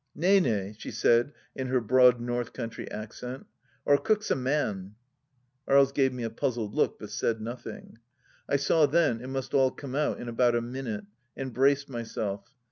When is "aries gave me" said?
5.69-6.23